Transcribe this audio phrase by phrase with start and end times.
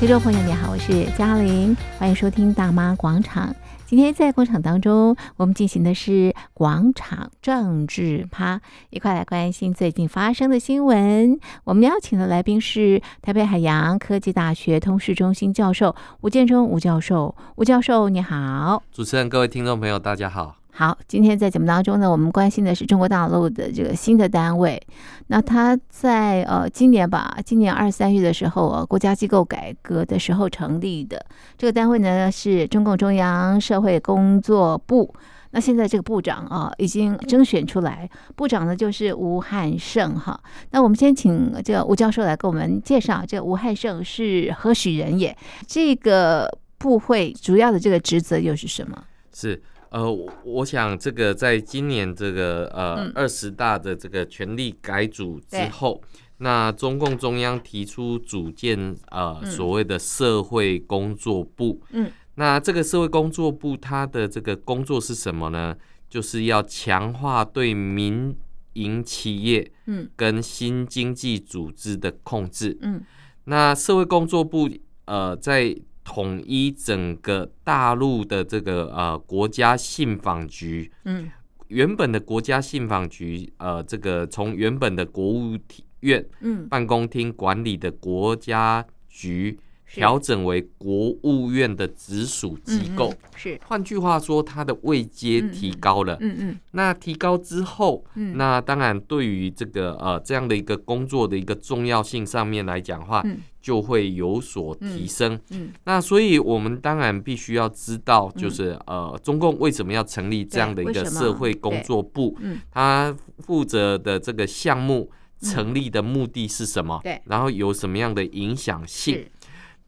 [0.00, 3.50] 听众朋友，你好，我是嘉玲，欢迎收听《大妈广场》。
[3.84, 8.58] 今天在广场当中，我们进行的是广场政治趴，
[8.88, 11.38] 一块来关心最近发生的新闻。
[11.64, 17.36] 我们邀请的来宾是台北海洋科技大学通识中心教授吴建忠吴教授。
[17.56, 18.82] 吴教授，你好。
[18.90, 20.59] 主持人，各位听众朋友，大家好。
[20.80, 24.80] 好，今天在节目当中呢，我们关心的是中国大陆的这个新的单位。
[25.26, 31.22] 那他在呃今年吧，今年二三月的时候呃，国家机构改革的时候成立的
[31.58, 35.14] 这个单位呢，是中共中央社会工作部。
[35.50, 40.40] 那现在这个部长啊，已经征选出来，部长呢就是吴汉胜哈。
[40.70, 45.36] 那我们先请这个吴教授来给我们介绍，这个吴汉胜是何许人也？
[45.66, 49.04] 这个部会主要的这个职责又是什么？
[49.34, 49.62] 是。
[49.90, 50.08] 呃，
[50.44, 61.82] 我想这个在今年这个呃二十大的这个权力改组之后，嗯、那中共中央提出组建呃所谓的社会工作部。
[61.90, 65.76] 嗯，那这个社会工作部它的这个工作是什么呢？
[66.08, 68.36] 就是要强化对民
[68.74, 72.78] 营企业嗯跟新经济组织的控制。
[72.82, 73.02] 嗯，
[73.44, 74.70] 那社会工作部
[75.06, 75.76] 呃在。
[76.04, 81.30] 统一整个大陆的这个呃国家信访局，嗯，
[81.68, 85.56] 原本的国家信访局，呃，这个从原本的国务
[86.00, 89.58] 院嗯办公厅管理的国家局。
[89.92, 93.58] 调整为国务院的直属机构，是。
[93.66, 96.16] 换句话说，它的位阶提高了。
[96.20, 96.60] 嗯嗯。
[96.72, 103.24] 那提高之后，那当然对于这个呃这样的一个工作的一个重要性上面来讲的话，
[103.60, 105.38] 就会有所提升。
[105.50, 105.70] 嗯。
[105.84, 112.36] 那所以我们当然必须要知道，就是呃中共为什么要成立这样的一个社会工作部？
[112.40, 112.60] 嗯。
[112.70, 115.10] 它负责的这个项目
[115.40, 117.00] 成立的目的是什么？
[117.02, 117.20] 对。
[117.24, 119.26] 然后有什么样的影响性？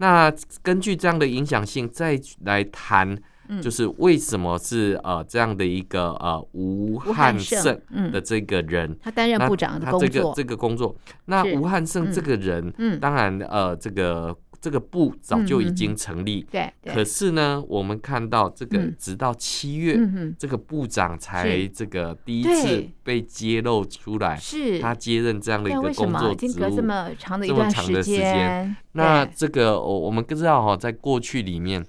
[0.02, 3.16] 那根据这样的影响性，再来谈，
[3.62, 14.36] 就是为什么是呃这样的一个呃吴汉胜的这个人，他担任部长的工作，他这个这个工作，那吴汉胜这个人，嗯，当然呃这个。
[14.62, 16.72] 这个部早就已经成立，对。
[16.86, 19.98] 可是呢，我们看到这个，直到七月，
[20.38, 24.78] 这个部长才这个第一次被揭露出来，是。
[24.78, 28.76] 他接任这样的一个工作职务，这么长的一段时间。
[28.92, 31.84] 那这个我我们知道哈，在过去里面，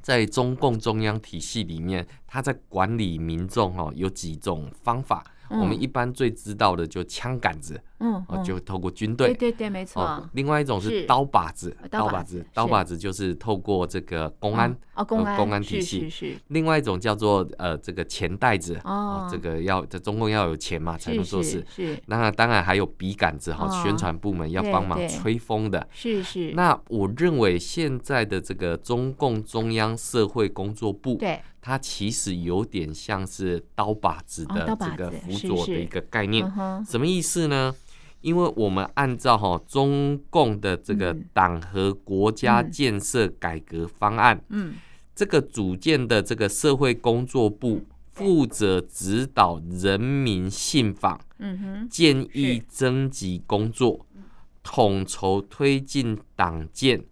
[0.00, 5.24] 在中共中央体系里面，他在管理民众哈，有几种方法。
[5.48, 10.28] 我们一般最知道的就枪杆子，嗯，就透过军队，对对对，没错。
[10.32, 16.08] 另外一种是刀把子，刀把子，刀把子就是透过这个公安，哦，公安，公安体系。
[16.10, 21.64] 是另外一种叫做呃这个钱袋子，哦，这个要这中共要有钱嘛才能做事。
[21.68, 21.98] 是。
[22.06, 25.86] 那当然还有笔杆子哈，宣传部门要帮忙吹风的。
[25.90, 26.52] 是是。
[26.52, 31.40] 那我认为现在的这个中共中央社会工作部，对。
[31.62, 36.48] 它其实有点像是刀把子的这个辅佐的一个概念，
[36.88, 37.74] 什么意思呢？
[38.20, 44.74] 因为我们按照哈中共的这个党和国家建设改革方案，嗯，
[45.14, 54.06] 这个组建的这个社会工作部负责指导人民信访，嗯哼，建议征集工作，
[54.62, 57.04] 统筹推进党建。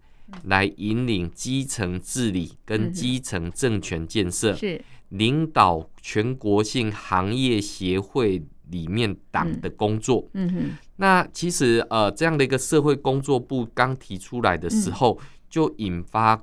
[0.45, 4.81] 来引领基层治理跟基层政权建设，是。
[5.09, 10.27] 领导全国性行业协会里面党的工作。
[10.33, 15.19] 嗯哼，那其实呃这样的一个社会工作部刚提出来的时候，
[15.49, 16.41] 就引发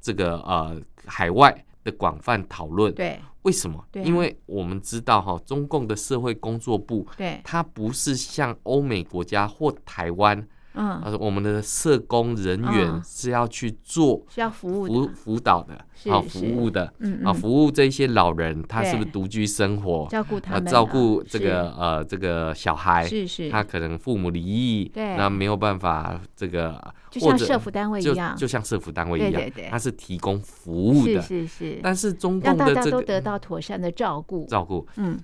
[0.00, 2.94] 这个呃海外的广泛讨论。
[2.94, 3.84] 对，为什么？
[3.94, 10.46] 因为我们知道哈，中共的社会工作部，对，它不是像欧美国家或台湾。
[10.76, 20.06] 嗯，我们的社工人员是要去做，是要服务辅辅导的，好服务的，嗯啊，服务这些老人，他是不是独居生活？
[20.10, 26.78] 照顾他们，照顾这个呃这个小孩，是是，他可能父母离异，对，那没有办法这个，
[27.10, 31.80] 就像社福单位一样，就像社服单位一样，对对，他是提供服务的，是是是。
[31.82, 35.18] 但是中共的这个都得到妥善的照顾，照顾，嗯。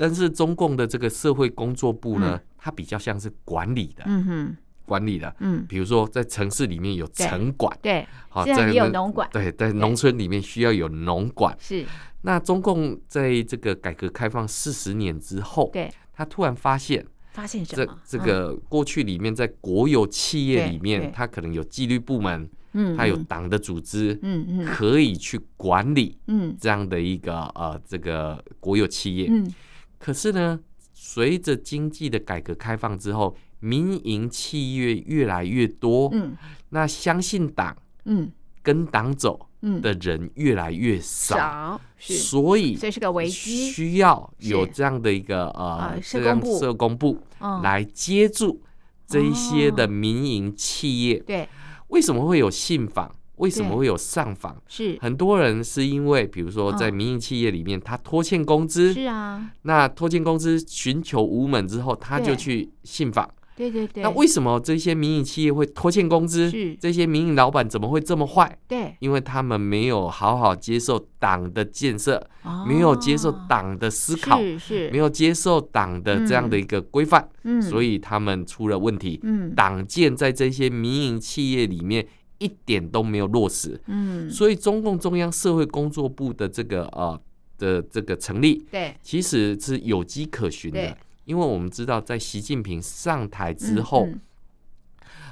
[0.00, 4.56] 但是中共的这个社会工作部呢，它比较像是管理的，嗯哼。
[4.88, 11.84] 管理的，嗯，比如说在城市里面有城管，对，好，在有农管，对，在农村里面需要有农管，是。
[12.22, 17.98] 那中共在这个改革开放四十年之后，对，他突然发现，发现什么？
[18.06, 29.54] 这这个过去里面在国有企业里面，他可能有纪律部门，嗯，他有党的组织，嗯嗯，可以去管理，嗯，这样的一个呃这个国有企业，嗯，
[29.98, 30.58] 可是呢。
[31.00, 36.36] 随着经济的改革开放之后，民营企业越来越多，嗯，
[36.70, 38.30] 那相信党，嗯，
[38.62, 39.48] 跟党走，
[39.82, 46.58] 的人越来越少，所以所以是个危机，需要有这样的一个呃，社工部。
[46.58, 47.18] 社工部
[47.62, 48.62] 来接住
[49.06, 51.18] 这一些的民营企业。
[51.20, 51.48] 对，
[51.88, 53.12] 为什么会有信访？
[53.36, 54.60] 为什么会有上访？
[54.66, 54.98] 是。
[55.00, 63.28] 很多人是因为，比如说在民营企业里面，他拖欠工资，是啊，那拖欠工资寻求无门之后，他就去信访。
[63.58, 66.48] 对对对，那为什么这些民营企业会拖欠工资？
[66.48, 66.76] 是。
[66.76, 68.56] 这些民营老板怎么会这么坏？
[68.68, 79.18] 对，因为他们没有好好接受党的建设，哦、没有接受党的思考，是是，没有接受党的这样的一个规范，嗯，所以他们出了问题。
[79.24, 82.06] 嗯，党建在这些民营企业里面
[82.38, 83.80] 一点都没有落实。
[83.88, 87.20] 嗯，所以中共中央社会工作部的这个呃
[87.58, 90.96] 的这个成立，对，其实是有迹可循的，
[91.28, 94.06] 因为我们知道在习近平上台之后。
[94.06, 94.20] 嗯嗯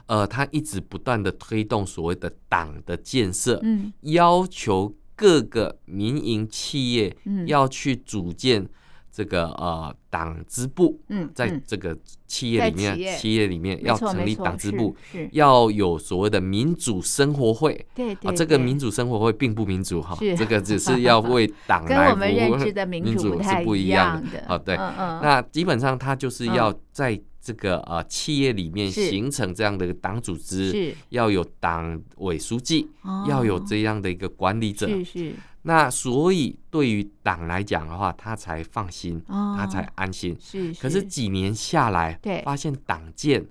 [0.08, 7.16] 呃，他一直不断的推动所谓的党的建设，嗯，要求各个民营企业
[7.46, 8.68] 要去组建
[9.16, 11.96] 这个呃党支部，嗯，在这个
[12.26, 14.94] 企业里面，企业，里面要成立党支部，
[15.32, 27.18] 要有所谓的民主生活会，对对，啊，这个民主生活会并不民主哈，这个只是要为党 来服务，跟我们认知的民主是不一样的，啊，对，那基本上他就是要在。
[27.46, 32.90] 这个呃，企业里面形成这样的党组织，是要有党委书记，
[33.28, 34.88] 要有这样的一个管理者。
[34.88, 35.32] 是是。
[35.62, 40.36] 那所以对于党来讲的话，他才放心，他才安心。
[40.40, 40.74] 是。
[40.74, 43.46] 可是几年下来，对，发现党建，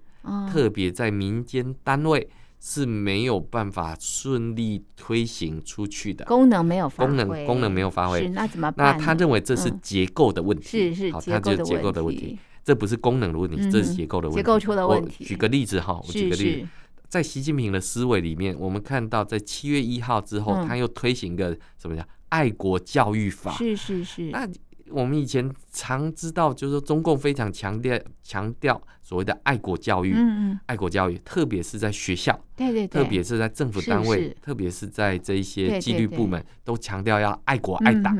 [0.51, 2.27] 特别在民间单位
[2.59, 8.23] 是没有办法顺利推行出去的，功能没有发挥，功能功能没有发挥。
[8.23, 8.97] 是，那怎么办？
[8.97, 11.11] 那他认为这是结构的问题，是是
[11.63, 12.37] 结构的问题。
[12.65, 14.41] 这不是功能的问题，这是结构的问题。
[14.41, 15.17] 结构出了问题。
[15.19, 16.67] 我举个例子哈，我举个例子，
[17.07, 23.51] 在习近平的思维里面，我们看到在七月一号之后，他又推行一个什么叫爱国教育法？
[23.51, 24.23] 是是是。
[24.31, 24.49] 那
[24.89, 38.15] 我们以前常知道，就是说中共非常强调强调所谓的爱国教育，嗯嗯，爱国教育，特别是在学校，对对，特别是在政府单位，特别是在这一些纪律部门，都强调要爱国爱党。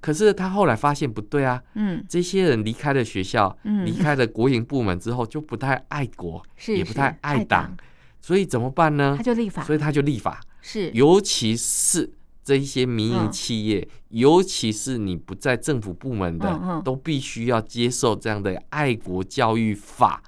[0.00, 3.54] 可是他后来发现不对啊，嗯，这些人离开了学校，
[3.84, 7.76] 离开了国营部门之后，就不太爱国，也不太爱党，
[8.20, 9.14] 所以怎么办呢？
[9.18, 12.10] 他就立法，所以他就立法，是，尤其是。
[12.50, 20.20] 这一些民营企业，尤其是你不在政府部门的，都必须要接受这样的爱国教育法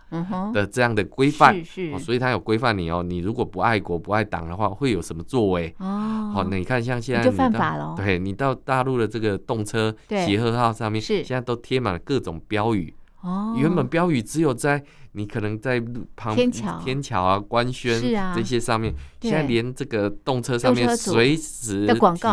[0.55, 1.61] 的这样的规范。
[1.99, 5.75] 所以他有规范你哦，你如果不爱国不爱党的话，会有什么作为？
[5.81, 7.93] 哦，好，那你看像现在就犯法了。
[7.97, 12.95] 对，你到大陆的这个动车协和号上面，现在都贴满了各种标语。
[13.23, 14.85] 哦，原本标语只有在。
[15.13, 15.83] 你可能在
[16.17, 16.51] 旁边
[16.85, 18.01] 天桥啊、官宣
[18.35, 21.87] 这些上面，现在连这个动车上面随时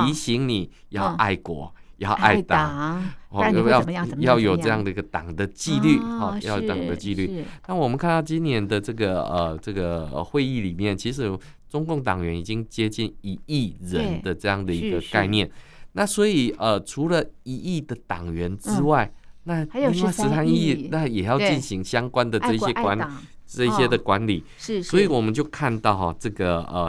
[0.06, 3.84] 提醒你要爱国、要爱党，哦，要
[4.20, 7.44] 要有这样的一个党的纪律啊，要有党的纪律。
[7.68, 11.38] 那我们看到今年的这个呃这个会议里面，其实
[11.70, 15.50] 中共党员已经接近一亿人的这样的一个概念。
[15.94, 19.12] 那所以呃，除了一亿的党员之外，
[19.50, 23.04] 那另外十三亿，那也要进行相关的这些管理，
[23.48, 24.44] 这些的管理。
[24.60, 26.88] 是，所以我们就看到哈，这个呃，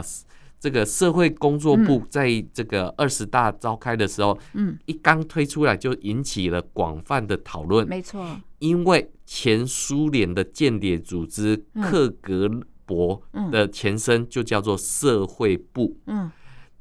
[0.59, 7.87] 这个社会工作部在这个二十大召开的时候，嗯，一刚推出来就引起了广泛的讨论。
[7.87, 12.47] 没错，因为前苏联的间谍组织克格
[12.85, 15.97] 勃的前身就叫做社会部。
[16.05, 16.29] 嗯。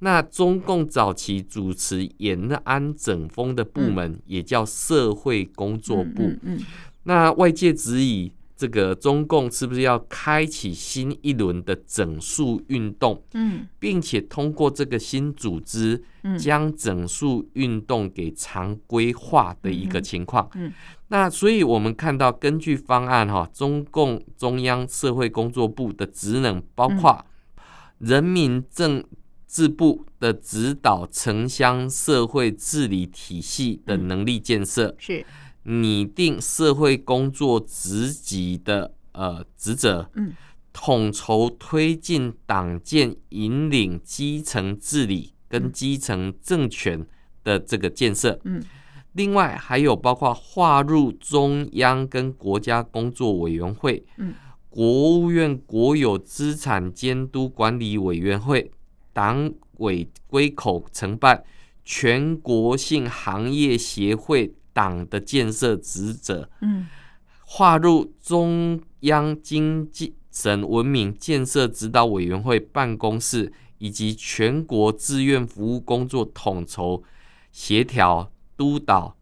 [0.00, 6.22] 那中共早期主持延安整风的部门也叫社会工作部。
[6.42, 6.58] 嗯
[7.04, 13.22] 那外界质疑这个中共是不是要开启新一轮的整肃运动？
[13.32, 16.02] 嗯，并且通过这个新组织
[16.38, 20.46] 将整肃运动给常规化的一个情况。
[20.54, 20.70] 嗯，
[21.08, 27.24] 那所以我们看到，根据方案哈，中共中央社会工作部的职能包括
[27.98, 29.02] 人民政。
[29.50, 35.26] 治部的指导城乡社会治理体系的能力建设，是。
[35.64, 40.32] 拟定社会工作职级的呃职责，嗯，
[40.72, 47.04] 统筹推进党建引领基层治理跟基层政权
[47.42, 48.62] 的这个建设，嗯，
[49.12, 54.32] 另外还有包括划入中央跟国家工作委员会，嗯，
[54.70, 58.70] 国务院国有资产监督管理委员会。
[59.20, 61.44] 党委归口承办
[61.84, 66.86] 全国性行业协会党的建设职责，嗯，
[67.40, 77.02] 划入中央经济省文明建设指导委员会办公室以及全国志愿服务工作统筹、
[77.52, 79.14] 协调、督导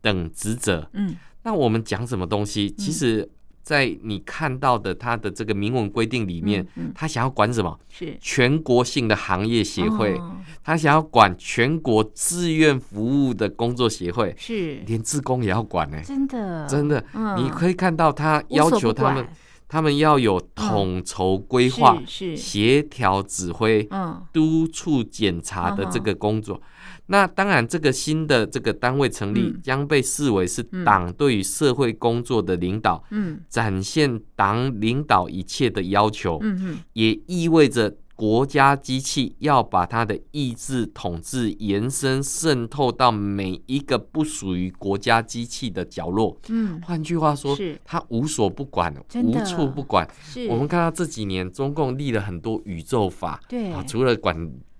[0.00, 0.88] 等职责。
[0.94, 2.70] 嗯，那我们讲什么东西？
[2.70, 3.30] 其实。
[3.64, 7.76] 在你看到的他的这个明文规定里面，嗯嗯、他想要管什么？
[7.88, 8.16] 是。
[8.20, 14.74] 全国性的行业协会，哦、他想要管全国志愿服务的工作协会，是。
[14.86, 16.02] 连志工也要管呢、欸。
[16.04, 19.26] 真的，真的，嗯、你可以看到他要求他们，
[19.74, 22.36] 他们要有统筹规划、嗯、是。
[22.36, 26.54] 协调指挥、嗯、督促检查的这个工作。
[26.54, 27.00] 嗯。
[27.06, 47.80] 那当然，这个新的这个单位成立将被视为是党对于社会工作的领导，嗯，展现党领导一切的要求，嗯嗯，也意味着国家机器要把它的意志统治延伸渗透到每一个不属于国家机器的角落，嗯，换句话说，是。
[47.84, 50.08] 它无所不管，无处不管。
[50.22, 50.46] 是。
[50.48, 54.34] 我们看到这几年中共立了很多宇宙法，对，啊，除了管。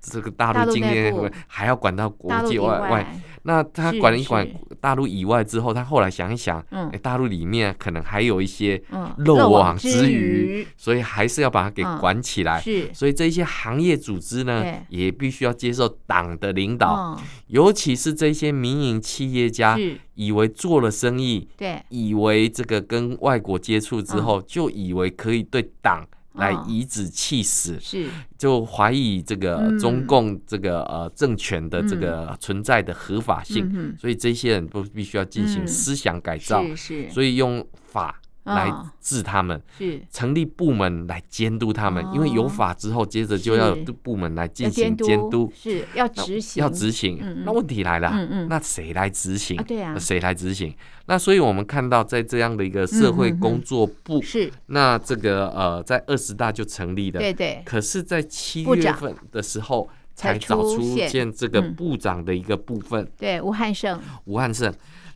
[0.05, 1.15] 这个大陆今天
[1.47, 4.47] 还要管到国际外外，那他管一管
[4.81, 8.81] 大陆以外之后，他后来想一想，嗯，大陆里面可能还有一些
[9.19, 12.61] 漏网之鱼，所以还是要把它给管起来。
[12.61, 19.79] 是，所以这些行业组织呢，也必须要接受党的领导，嗯，尤其是这些民营企业家，
[20.15, 26.07] 以为做了生意，对，以为这个跟外国接触之后，就以为可以对党。
[26.35, 28.09] 来以子气死，是。
[28.37, 40.01] 就怀疑这个中共这个呃政权的这个存在的合法性，所以这些人都必须要进行思想改造，是，所以用法来治他们，是。
[40.11, 47.43] 成立部门来监督他们，因为有法之后，接着就要有部门来进行监督，是要执行，要执行。
[47.45, 48.11] 那问题来了，
[48.49, 49.57] 那谁来执行？
[49.65, 50.75] 对啊，谁来执行？
[51.07, 54.51] 那所以我们看到，在这样的一个社会工作部，是。
[54.67, 57.63] 那这个呃，在二十大就成立的，对对。
[57.65, 61.31] 可是，在七月份的时候，才找出现。
[61.33, 64.73] 这个部长的一个部分，对，吴汉胜，吴汉胜。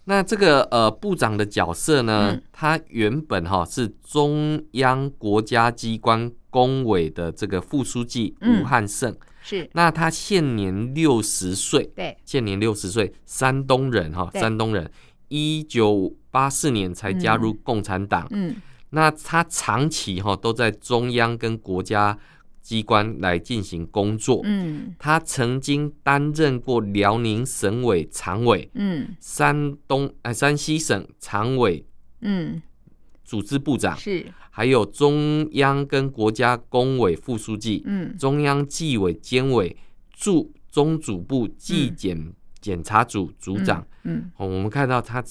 [0.08, 9.68] 那这个呃部长的角色呢，嗯、他原本哈是中央国家机关工委的这个副书记吴汉胜，是。
[9.74, 14.90] 那他现年六十岁，对，现年六十岁，山东人哈，山东人，
[15.28, 18.56] 一九八四年才加入共产党，嗯，
[18.90, 22.18] 那他长期哈都在中央跟国家。
[22.68, 24.42] 机关来进行工作。
[24.44, 31.82] 嗯，他曾经担任过辽宁省委常委，嗯，山东哎山西省常委，
[32.20, 32.60] 嗯，
[33.25, 39.75] 组织部长是，还有中央跟国家工委副书记，嗯，中央纪委监委
[40.12, 45.25] 驻中组部纪检检查组组长，嗯，哦我们看到他。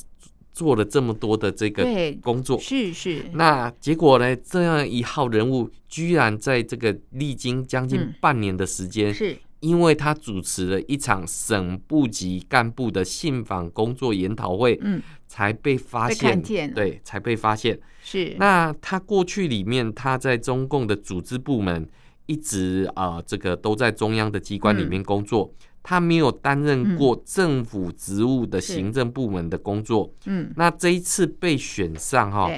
[0.58, 1.86] 做了这么多的这个
[2.20, 3.24] 工作，是是。
[3.34, 4.36] 那结果呢？
[4.38, 16.42] 这样一号人物，居然在这个历经将近半年的时间，是因为他主持了一场省部级干部的信访工作研讨会，嗯，才被发现，
[16.74, 17.80] 对，才被发现。
[18.02, 18.36] 是。
[18.40, 21.88] 那他过去里面，他在中共的组织部门
[22.26, 25.52] 一直啊、呃，这个都在中央的机关里面工作。
[25.54, 32.52] 嗯他没有担任过政府职务的行政部门的工作，嗯，那这一次被选上哈，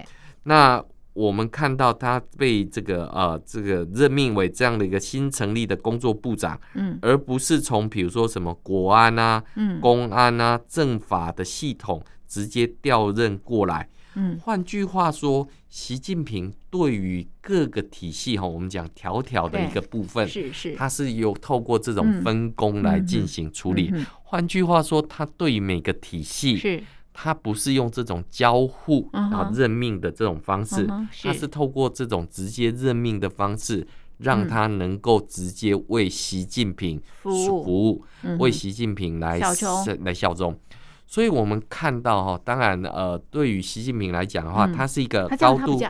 [0.46, 0.84] 那
[1.14, 13.88] 我们看到他被这个呃这个任命为这样的一个新成立的工作部长，嗯，而不是从比如说什么国安啊、嗯、公安啊、政法的系统直接调任过来。
[14.16, 23.94] 嗯，换句话说，习近平对于各个体系哈，我们讲条条的一个部分，是是，他是有透过这种分工来进行处理。
[24.24, 30.88] 换句话说，他对于每个体系，是，他不是用这种交互然后任命的这种方式，
[31.22, 33.88] 他是透过这种直接任命的方式，
[34.18, 37.32] 让他能够直接为习近平服
[37.64, 38.04] 务，
[38.40, 39.40] 为习近平来
[40.02, 40.60] 来效忠。
[41.12, 45.82] 所以我们看到哈，当然呃，对于习近平来讲的话，他是一个高度，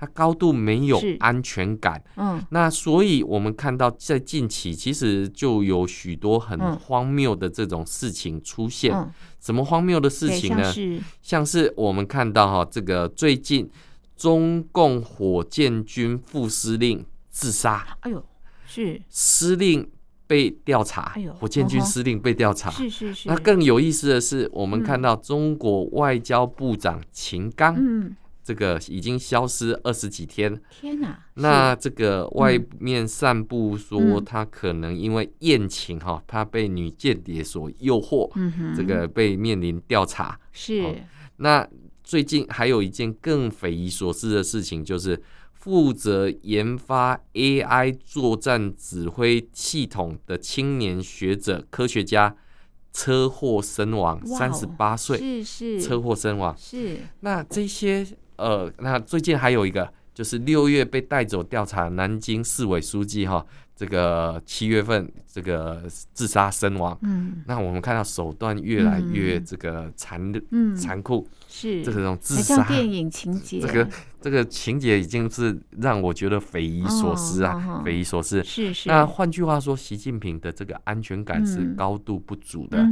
[0.00, 2.02] 他高度没有安全感。
[2.16, 8.90] 嗯，那所以我们看到在近期，其实就有许多很荒谬的这种事情出现。
[9.38, 10.72] 什么荒谬的事情呢？
[11.20, 13.70] 像是我们看到哈，这个最近
[14.16, 17.86] 中共火箭军副司令自杀。
[18.00, 18.24] 哎呦，
[18.66, 19.86] 是司令。
[20.34, 22.68] 被调查，火箭军司令被调查。
[22.68, 23.28] 是是是。
[23.28, 27.76] 那更有意思的是，我们看到中国外交部长秦刚，
[28.42, 30.60] 这个已经消失二十几天。
[30.68, 31.16] 天哪！
[31.34, 40.36] 那这个外面散布说他可能因为宴请哈，他被女间谍所诱惑，嗯这个被面临调查。
[40.50, 40.82] 是。
[41.36, 41.64] 那
[42.02, 45.22] 最近还有一件更匪夷所思的事情，就是
[45.64, 52.36] 负责研发 AI 作战指挥系统的青年学者科学家
[52.92, 56.54] 车祸身亡，三十八岁，是是，车祸身亡。
[56.54, 56.98] 是。
[57.20, 58.06] 那这些
[58.36, 63.46] 呃，那最近还有一个，就是六月被带走调查南京市委书记哈。
[63.76, 73.84] 这个七月份这个自杀身亡，嗯，那我们看到手段越来越这个残嗯残酷，是这种自杀电影情节，这个
[74.24, 78.42] 这个情节已经是让我觉得匪夷所思啊，匪夷所思。
[78.42, 78.88] 是是。
[78.88, 82.82] 那换句话说，习近平的这个安全感是高度不足的，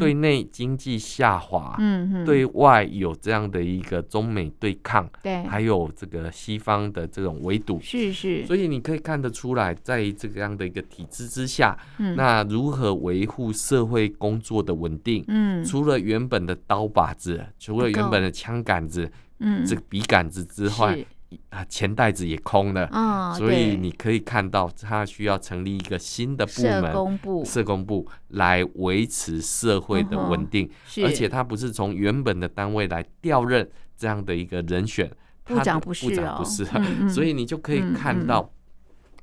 [0.00, 8.44] 对内经济下滑，嗯，对外有这样的一个中美对抗，对，还有这个西方的这种围堵，是是。
[8.44, 15.24] 所以你可以看得出来，在这个样的一个体制之下，嗯，那如何维护社会工作的稳定？
[15.28, 19.08] 嗯，除了原本的刀把子，除了原本的枪杆子，
[19.42, 21.04] 嗯，这个笔杆子之外，
[21.50, 22.86] 啊，钱袋子也空了。
[22.92, 30.70] 哦，所以你可以看到，他需要成立一个新的部门，社工部，社工部来维持社会的稳定。
[31.04, 35.10] 而且他不是从原本的单位来调任这样的一个人选，
[35.44, 36.64] 部长不是，部长不是，
[37.10, 38.50] 所以你就可以看到。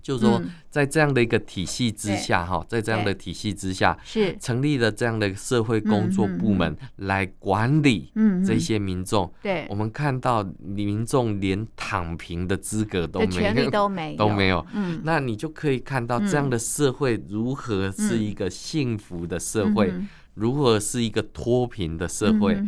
[0.09, 8.11] 就是说，在这样的一个体系之下，哈，在这样的体系之下，是成立了这样的社会工作部门来管理
[8.43, 9.31] 这些民众。
[9.43, 14.65] 对，我们看到民众连躺平的资格都没有，都没有，都没有。
[14.73, 19.93] 嗯，那你就可以看到这样的社会如何是一个幸福的社会，
[20.33, 22.59] 如何是一个脱贫的社会。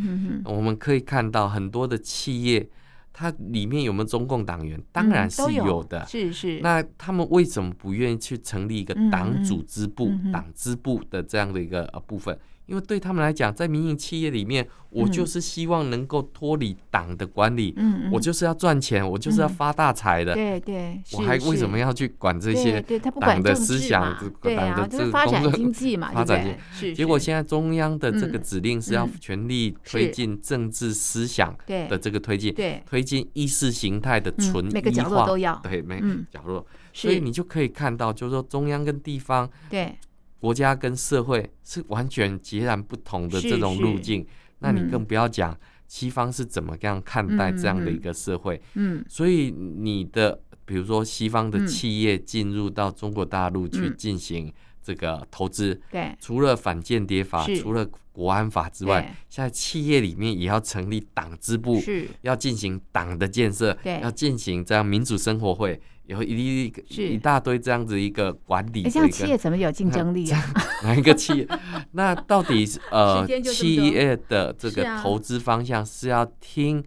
[0.44, 2.68] 我们可以看到很多的企业。
[3.12, 4.82] 它里面有没有中共党员？
[4.90, 6.06] 当然是有的。
[6.06, 6.60] 是是。
[6.60, 12.38] 那他们为什么不愿意去成立一个党组织部、党支部的这样的一个呃部分？
[12.66, 22.80] 因为对他们来讲，在民营企业里面，我就是希望能够脱离党的管理，嗯，我就是要赚钱，我就是要发大财的，对对，我还为什么要去管这些
[23.20, 24.16] 党的思想？
[24.40, 26.94] 对啊，就是发展经济嘛， 发展经济。
[26.94, 39.96] 结果现在中央的这个指令是要全力推进政治思想的这个推进，对，推进意识形态的纯每个角落都要，对，每个角落，所以你就可以看到，就是说中央跟地方，对。
[40.42, 44.26] 国家跟社会是完全截然不同的这种路径，
[44.58, 48.60] 那你更不要讲西方是怎么样看待这样的一个社会。
[48.74, 54.52] 嗯，所以你的比如说西方的企业进入到中国大陆去进行
[54.82, 65.80] 这个投资，对，除了反间谍法，除了国安法之外，现在企业里面也要成立党支部，是，要进行党的建设，对，要进行这样民主生活会。
[66.12, 70.40] 有一一大堆这样子一个管理，像企业怎么有竞争力啊？
[70.84, 71.48] 哪一个企业？
[71.92, 76.82] 那到底呃，企业的这个投资方向是要听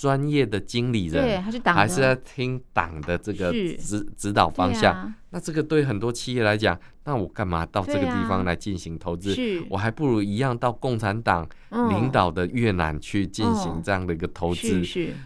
[0.00, 5.12] 专业的经理人，还是要听党的这个指指导方向？
[5.28, 9.36] 那这个对很多企业来讲，那我干嘛到这个地方来进行投资？
[9.68, 11.46] 我还不如一样到共产党
[11.90, 14.82] 领导的越南去进行这样的一个投资。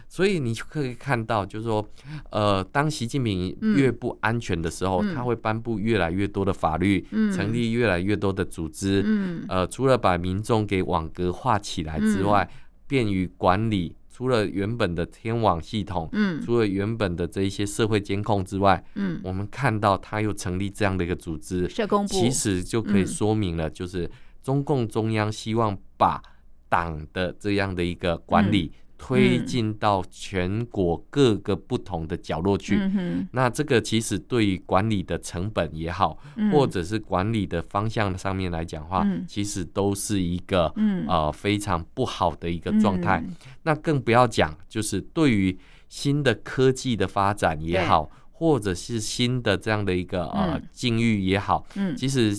[0.09, 1.87] 所以你可以看到，就是说，
[2.29, 9.05] 呃，当习近平越不安全的时候，他会颁布越来越多的法律，成立越来越多的组织。
[9.47, 12.49] 呃，除了把民众给网格化起来之外，
[12.87, 13.95] 便于管理。
[14.15, 24.09] 除了原本的天网系统，嗯，除了原本的这一些社会监控之外，嗯，我们看到他又成立这样的一个组织，社工部，其实就可以说明了，就是
[24.41, 26.23] 中共中央希望把
[26.69, 28.71] 党的这样的一个管理。
[28.73, 43.21] 嗯推进到全国各个不同的角落去，嗯、那这个其实对于管理的成本也好，嗯、或者是管理的方向上面来讲的话，嗯、其实都是一个、嗯、呃非常不好的一个状态。
[43.25, 45.57] 嗯、那更不要讲，就是对于
[45.89, 52.33] 新的科技的发展也好，或者是新的这样的一个呃境遇也好，嗯、其实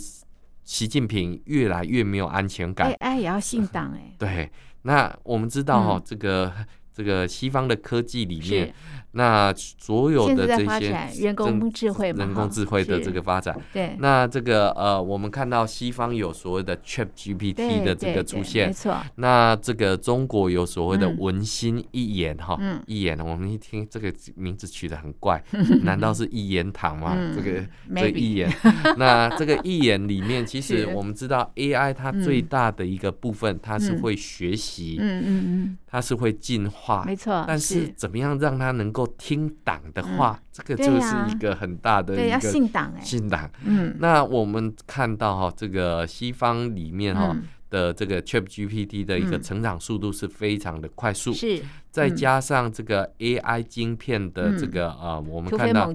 [0.64, 2.92] 习近平越来越没有安全感。
[2.94, 4.50] AI 也要信党哎、呃，对。
[4.86, 6.52] 那我们知道哈，这个
[6.96, 8.72] 这个西方的科技里面。
[9.12, 18.94] 那所有的这些人工智慧，人工智慧的这个发展，对，那这个呃，我们看到西方有所谓的 Chat GPT 的这个出现，没错。
[19.14, 25.42] 那这个中国有所谓的文心一言哈，一言，我们一听这个名字取得很怪，
[25.82, 27.16] 难道是一言堂吗？
[27.34, 28.52] 这个这一言，
[28.98, 36.85] 那这个一言里面，其实我们知道 AI 它最大的一个部分，它是会学习，嗯嗯嗯，它是会进化。
[36.86, 37.44] 话，没错。
[37.46, 43.50] 但是怎么样让他能够听党的话，这个就是一个很大的一个对，要信党哎，信党。
[43.64, 47.36] 嗯，那我们看到哈，这个西方里面哈
[47.70, 51.62] 的这个 ChatGPT 的一个成长速度是非常的快速，是。
[51.90, 55.90] 再加上这个 AI 晶片的这个呃，我们看到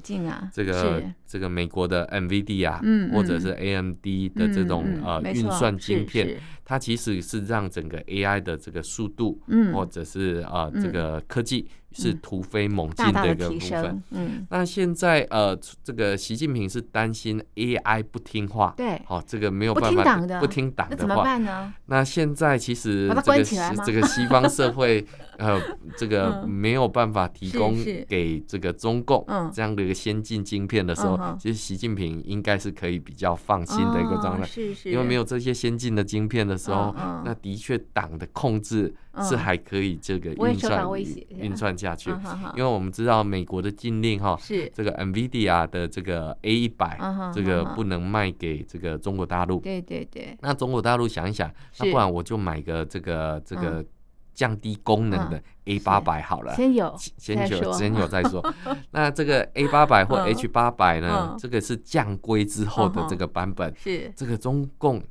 [0.51, 2.81] 这个这个美国的 NVIDIA 啊，
[3.13, 4.03] 或者是 AMD
[4.33, 9.39] 的这种呃运算晶片，它其实是让整个 AI 的这个速度，
[9.71, 14.03] 或者是呃这个科技是突飞猛进的一个部分。
[14.11, 20.89] 嗯，那现在呃这个习近平是担心 AI 不听话，对，好，这个没有办法不听党的。
[20.89, 21.73] 话，那怎么办呢？
[21.87, 23.43] 那现在其实这个
[23.85, 25.05] 这个西方社会
[25.41, 25.61] 呃。
[25.97, 27.75] 这个没有办法提供
[28.07, 40.87] 给这个中共这样的一个先进晶片的时候，其实习近平应该是可以比较放心的一个状态，是是因为没有这些先进的晶片的时候，那的确党的控制是还可以这个运算
[41.29, 42.09] 运算下去。
[42.55, 46.97] 因为我们知道美国的禁令哈，是这个 NVIDIA 的这个 A 一百
[47.33, 49.59] 这个不能卖给这个中国大陆。
[49.59, 50.37] 对对对。
[50.39, 53.85] 那中国大陆想一想，那不然我就买个这个这个。
[54.33, 58.41] 降低功能的 A 八百好了，先有，先有，先有再说。
[58.91, 61.35] 那这个 A 八百或 H 八百呢？
[61.37, 63.73] 这个是降规之后的这个版本。
[63.77, 65.03] 是这个中共，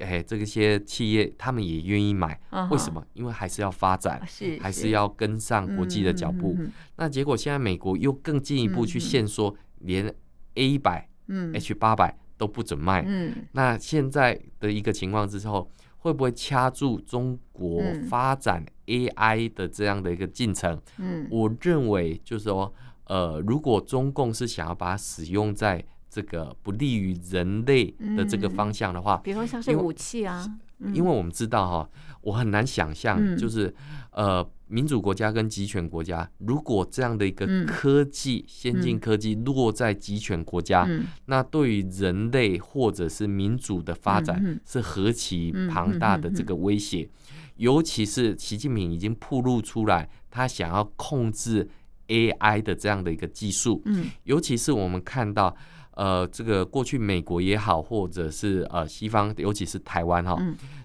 [0.00, 3.04] 哎，这些企业他们也愿意买，为什么？
[3.12, 4.22] 因为还是要发展，
[4.60, 6.56] 还是要跟上国际的脚步。
[6.96, 10.06] 那结果现在美国又更进一步去限缩，连
[10.54, 11.08] A 一百、
[11.52, 13.04] H 八百都不准卖。
[13.06, 15.70] 嗯那现在的一个情况之后。
[16.00, 20.78] 会不会掐住中国发展 AI 的这样的一个进程？
[20.98, 30.44] 嗯，我认为就是说，呃，如果中共是想要把它使用在这个不利于人类的这个方向的话，比如像是武器啊，
[30.92, 31.90] 因为我们知道哈，
[32.22, 33.74] 我很难想象，就是
[34.10, 34.46] 呃。
[34.70, 47.10] 民主国家跟集权国家，如果这样的一个科技、嗯、先进科技落在集权国家，嗯、那对于人类或者是民主的发展是何其庞大的这个威胁。
[47.56, 51.68] 尤其是习近平已经暴露出来，他想要控制
[52.06, 53.82] AI 的这样的一个技术。
[54.22, 55.54] 尤其是我们看到，
[55.92, 60.36] 呃，这个过去美国也好，或者是呃西方，尤其是台湾哈。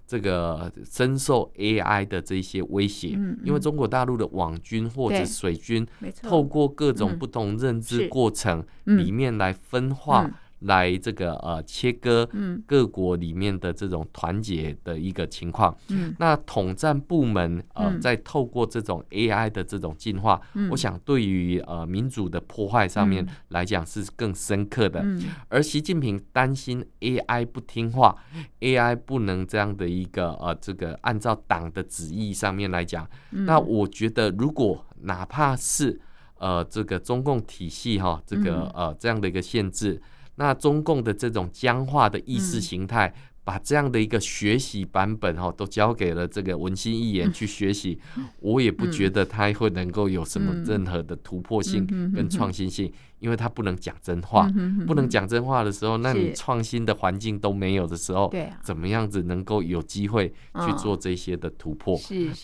[0.08, 5.86] 这个深受 AI 的这些威胁，因为中国大陆的网军或者水军，
[6.22, 10.30] 透过各种不同认知过程里面来分化。
[10.66, 12.28] 来这个呃切割
[12.66, 25.02] 各国里面的这种团结的一个情况，嗯，那统战部门呃在透过这种 AI 的这种进化，嗯，我想对于呃民主的破坏上面来讲是更深刻的。
[25.04, 28.16] 嗯，而习近平担心 AI 不听话
[28.62, 36.00] ，AI 不能这样的一个呃这个按照党的旨意上面来讲，那我觉得如果哪怕是
[36.40, 40.02] 呃这个中共体系哈这个呃这样的一个限制。
[40.36, 48.00] 那中共的这种僵化的意识形态，把这样的一个学习版本哈，都交给了这个文心一言去学习，
[48.40, 54.52] 我也不觉得他会能够有什么任何的突破性跟创新性，因为他不能讲真话，
[54.88, 58.30] 不能讲真话的时候，那你创新的环境都没有的时候，
[58.64, 61.96] 怎么样子能够有机会去做这些的突破？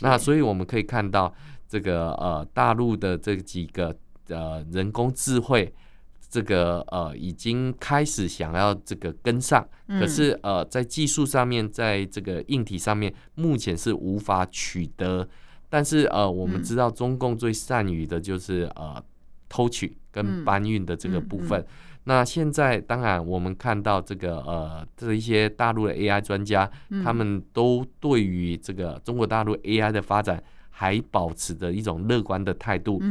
[0.02, 1.34] 那所以我们可以看到，
[1.68, 3.94] 这个呃大陆的这几个
[4.30, 5.74] 呃人工智慧。
[6.32, 15.28] 这个呃已经开始想要这个跟上，可是呃在技术上面，在这个硬体上面，目前是无法取得。
[15.70, 19.04] 但是呃我们知道中共最善于的就是呃
[19.50, 21.66] 偷取跟搬运的这个部分。
[22.06, 26.72] 那现在当然我们看到这个呃这一些大陆的 AI 专家，
[27.04, 33.02] 他们都对于这个中国大陆 AI 的发展还保持着一种乐观的态度。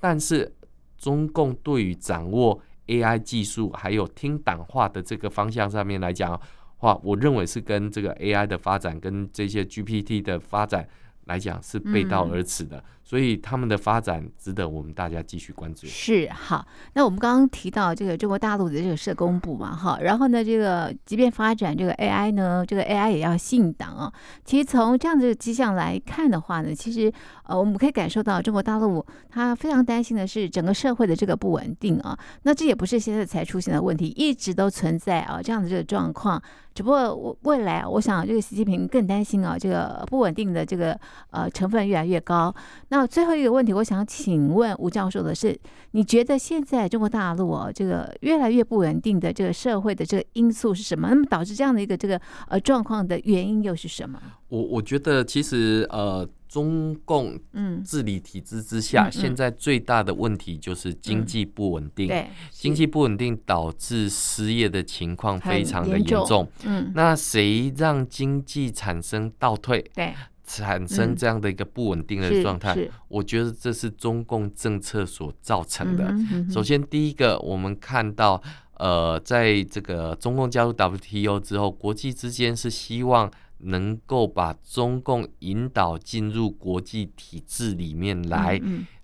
[0.00, 0.50] 但是
[0.98, 6.38] 中共对于掌握 AI 技术还有听党话的这个方向上面来讲，
[6.78, 10.86] 话我认为是跟这个 AI 的发展跟这些 GPT 的发展
[11.26, 12.82] 来讲是背道而驰的。
[13.10, 15.84] 所以他们的发展值得我们大家继续关注。
[15.84, 24.12] 是好，那我们刚刚提到这个中国大陆的这个社工部嘛，哈，然后呢，这个即便发展这个 AI 呢，这个 AI 也要信党啊。
[24.44, 27.12] 其实从这样子的迹象来看的话呢，其实
[27.46, 32.16] 呃，我们可以感受到中国大陆他非常担心的是整个社会的这个不稳定啊。
[32.44, 36.40] 那这也不是现在才出现的问题，一直都存在啊，这样的这个状况。
[36.72, 40.98] 只不过未来，我想这个习近平更担心啊，这个不稳定的这个
[41.30, 42.54] 呃成分越来越高。
[42.90, 45.58] 那那最后一个问题，我想请问吴教授的是，
[45.92, 51.08] 你觉得现在中国大陆哦，这个越来越不稳定的这个社会的这个因素是什么？
[51.08, 54.20] 那么导致这样的一个这个呃状况的原因又是什么？
[54.48, 56.28] 我我觉得其实呃。
[56.50, 62.08] 中共嗯治理体制之下，嗯、现在最大的问题就是经济不稳定。
[62.08, 66.50] 对，经济不稳定导致失业的情况非常的严重。
[66.64, 69.80] 嗯，那谁让经济产生倒退？
[69.94, 70.12] 对，
[70.52, 72.76] 产生这样的一个不稳定的状态，
[73.08, 76.06] 我觉得这是中共政策所造成的。
[76.08, 78.42] 嗯嗯、首先，第一个，我们看到，
[78.74, 83.30] 呃，在这个中共加入 WTO 之后，国际之间是希望。
[83.62, 88.58] 能够把中共引导进入国际体制里面来，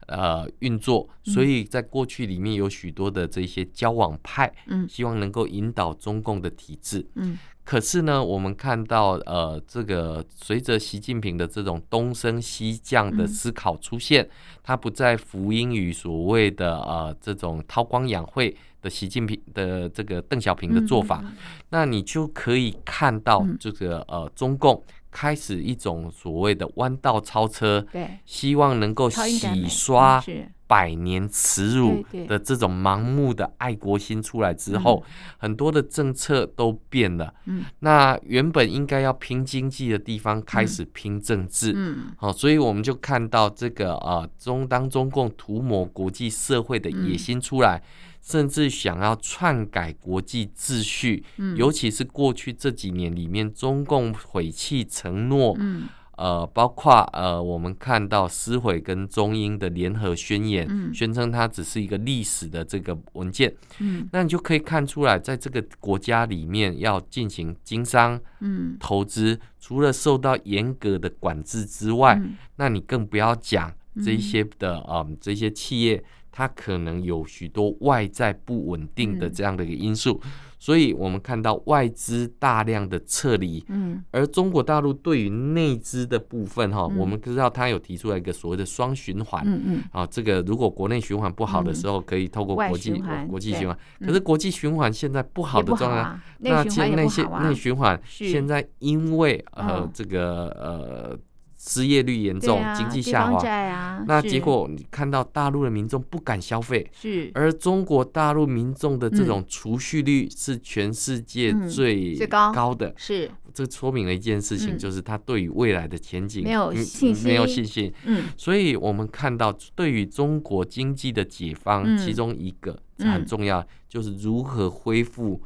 [0.06, 14.30] 呃，运作，所以在过去里面有许多的这些交往派，嗯，希望能够引导中共的体制，嗯，可是呢，我们看到，呃，这个随着习近平的这种东升西降的思考出现，嗯、
[14.62, 18.88] 他不再服膺于所谓的呃这种韬光养晦的。
[18.88, 21.32] 习近平的这个邓小平的做法，嗯、
[21.70, 30.22] 那你就可以看到这个呃，中共开始一种所谓的弯道超车，对，希望能够洗刷
[30.66, 35.04] 百年耻辱的这种盲目的爱国心出来之后，
[35.38, 37.32] 很多的政策都变了。
[37.44, 41.72] 嗯，那原本应该要拼经济的地方开始拼政治。
[41.74, 47.82] 嗯，好，所以我们就看到这个呃，中当中共涂抹国际社会的野心出来。
[48.22, 55.84] 甚至想要篡改国际秩序，嗯、尤其是过去这几年里面，中共毁弃承诺，嗯、
[56.16, 73.72] 呃，包括呃，我们看到撕毁跟中英的联合宣言，嗯、宣称它只是一个历史的这个文件，嗯、那你就可以看出来，在这个国家里面要进行经商、嗯、投资，除了受到严格的管制之外，嗯、那你更不要讲
[74.04, 76.02] 这一些的，嗯、呃，这些企业。
[76.38, 101.18] 它可能有许多外在不稳定的这样的一个因素，嗯、所以我们看到外资大量的撤离，嗯，而中国大陆对于内资的部分哈，嗯、我们知道它有提出来一个所谓的双循环，嗯嗯，啊，这个如果国内循环不好的时候，可以透过国际国际循环，可是国际循环现在不好的状态，啊、那些那些内循环现在因为呃这个呃。
[101.66, 125.42] 失业率严重，啊、经济下滑，啊、那结果你看到大陆的民众不敢消费，是，而中国大陆民众的这种储蓄率是全世界最高的，是，这说明了一件事情，就是他对于未来的前景没有信心，没有信心，嗯，所以我们看到对于中国经济的解放，嗯、其中一个很重要，就是如何恢复。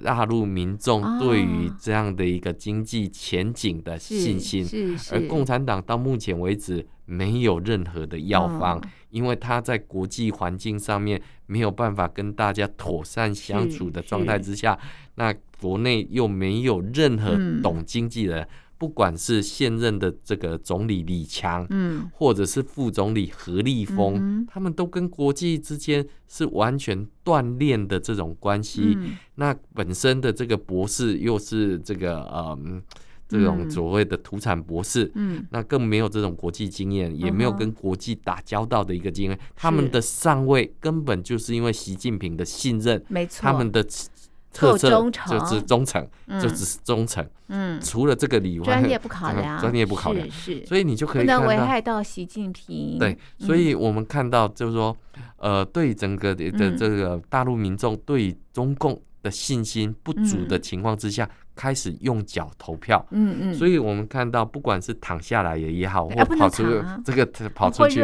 [0.00, 14.78] 大陆民众对于这样的一个经济前景的信心，而共产党到目前为止没有任何的药方，因为他在国际环境上面没有办法跟大家妥善相处的状态之下，
[15.14, 18.48] 那国内又没有任何懂经济的人。
[18.80, 28.94] 不管是现任的这个总理李强，嗯，或者是副总理何立峰，嗯、他们都跟国际之间是完全断裂的这种关系。
[28.96, 32.82] 嗯、那本身的这个博士又是这个嗯，
[33.28, 39.36] 这种所谓的土产博士，嗯，那更没有这种国际经验，也没有跟国际打交道的一个经验。
[39.36, 43.86] 嗯、他们的上位根本就是因为习近平的信任，没错，他们的。
[44.52, 46.06] 特色就是忠诚，
[46.40, 47.26] 就只是忠诚。
[47.48, 52.98] 嗯，除了这个以外，专业不考量， 专业不考量，是，所以你就可以不能，危害到习近平。
[52.98, 54.96] 对，所以我们看到就是说，
[55.36, 61.28] 呃，对整个的这个大陆民众对中共的信心不足的情况之下。
[61.56, 66.62] 开始用脚投票，嗯嗯，所以我们看到，不管是躺下来也也好，或跑出
[67.04, 68.00] 这个 跑出去，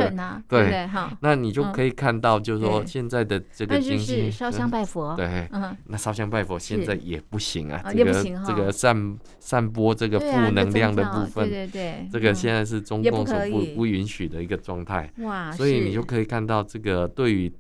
[0.47, 0.87] 对，
[1.21, 5.49] 那你就可以看到，就是说现在的这个经济烧香拜佛，对，
[5.87, 8.13] 那烧香拜佛现在也不行啊，这个
[8.47, 17.51] 这个散散播这个负能量的部分，对对对，这个现在是中共所不不允许的一个状态，哇，所以你就可以看到这个对于。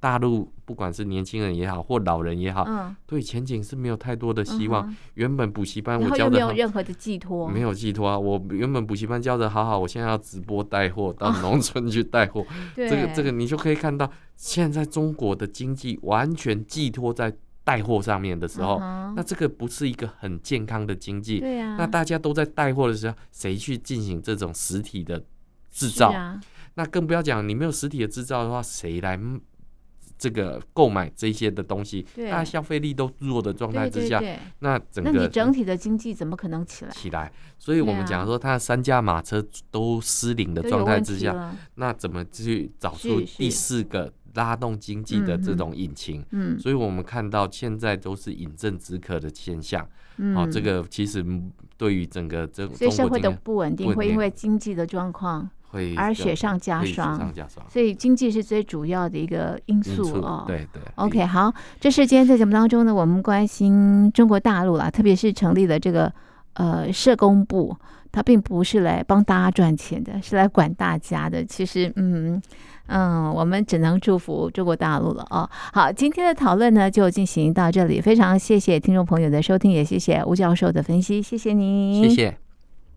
[0.00, 4.88] 大陆不管是年轻人也好，或老人也好，嗯，对前景是没有太多的希望。
[4.88, 8.18] 嗯、原本补习班我教的没有任何的寄托，没有寄托啊！
[8.18, 17.30] 我原本补习班教的好好，我现在要直播带货到农村去带货， 哦，这个这个你就可以看到，现在中国的经济完全寄托在
[17.62, 21.40] 带货上面的时候，嗯、那这个不是一个很健康的经济。
[21.40, 25.22] 对啊，那大家都在带货的时候，谁去进行这种实体的
[25.70, 26.10] 制造？
[26.10, 26.40] 啊、
[26.76, 29.20] 那更不要讲，你没有实体的制造的话，谁来？
[30.20, 34.22] 这个购买这些的东西，对大家消费力都弱的状态之下，
[34.58, 36.90] 那整个那你整体的经济怎么可能起来？
[36.90, 46.22] 起来，所以我们讲说，它三驾马车都失灵的状态之下，那怎么去找出第四个拉动经济的这种引擎？
[46.32, 49.88] 嗯，所以我们看到现在都是饮鸩止渴的现象。
[50.18, 51.24] 嗯，好，这个其实
[51.78, 55.48] 对于整个这所以社会的不稳定会因为经济的状况。
[55.70, 57.32] 会而雪上加霜，
[57.68, 60.44] 所以经济是最主要的一个因素哦。
[60.46, 60.82] 对对。
[60.96, 66.12] OK，好，这是今天在节目当中呢，我们关心中国大陆啦，特别是成立了这个
[66.54, 67.76] 呃社工部，
[68.10, 71.44] 它并不是来帮大家赚钱的，是来管大家的。
[71.44, 72.42] 其实，嗯
[72.86, 75.48] 嗯，我们只能祝福中国大陆了哦。
[75.72, 82.49] 好，今天的讨论呢就进行到这里，非常谢谢听众朋友的收听，也谢谢吴教授的分析，谢谢您，谢谢。